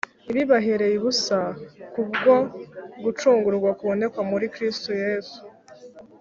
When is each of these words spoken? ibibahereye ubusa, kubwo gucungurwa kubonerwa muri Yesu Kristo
ibibahereye 0.31 0.95
ubusa, 0.97 1.39
kubwo 1.93 2.33
gucungurwa 3.03 3.69
kubonerwa 3.77 4.21
muri 4.31 4.45
Yesu 4.47 4.55
Kristo 4.55 4.91